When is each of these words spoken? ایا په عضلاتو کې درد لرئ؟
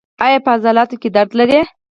ایا 0.25 0.39
په 0.45 0.49
عضلاتو 0.55 0.95
کې 1.01 1.09
درد 1.15 1.31
لرئ؟ 1.39 1.61